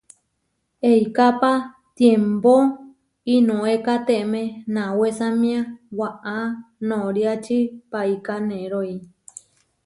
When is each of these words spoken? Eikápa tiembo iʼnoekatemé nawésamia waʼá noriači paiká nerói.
Eikápa 0.91 1.51
tiembo 1.95 2.55
iʼnoekatemé 3.35 4.41
nawésamia 4.73 5.59
waʼá 5.99 6.35
noriači 6.87 7.57
paiká 7.91 8.35
nerói. 8.49 8.93